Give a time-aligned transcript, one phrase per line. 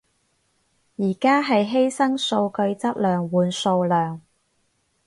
[0.95, 4.19] 而家係犧牲數據質量換數量